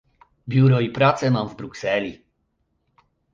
Biuro 0.49 0.79
i 0.81 0.89
pracę 0.89 1.31
mam 1.31 1.49
w 1.49 1.55
Brukseli 1.55 2.23